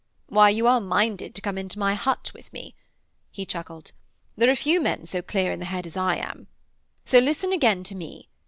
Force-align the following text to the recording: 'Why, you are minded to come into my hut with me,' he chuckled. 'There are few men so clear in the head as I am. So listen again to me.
'Why, 0.29 0.49
you 0.49 0.65
are 0.65 0.81
minded 0.81 1.35
to 1.35 1.43
come 1.43 1.59
into 1.59 1.77
my 1.77 1.93
hut 1.93 2.31
with 2.33 2.51
me,' 2.51 2.73
he 3.29 3.45
chuckled. 3.45 3.91
'There 4.35 4.49
are 4.49 4.55
few 4.55 4.81
men 4.81 5.05
so 5.05 5.21
clear 5.21 5.51
in 5.51 5.59
the 5.59 5.65
head 5.65 5.85
as 5.85 5.95
I 5.95 6.15
am. 6.15 6.47
So 7.05 7.19
listen 7.19 7.53
again 7.53 7.83
to 7.83 7.93
me. 7.93 8.27